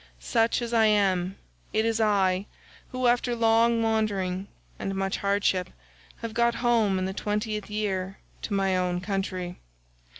[0.19, 1.37] Such as I am,
[1.73, 2.47] it is I,
[2.89, 4.47] who after long wandering
[4.79, 5.69] and much hardship
[6.23, 9.59] have got home in the twentieth year to my own country.